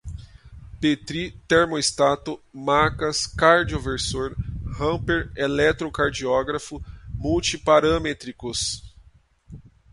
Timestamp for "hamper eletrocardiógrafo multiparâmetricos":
4.79-8.81